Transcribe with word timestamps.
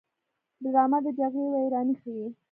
ډرامه 0.63 0.99
د 1.05 1.07
جګړې 1.19 1.45
ویرانۍ 1.53 1.95
ښيي 2.01 2.25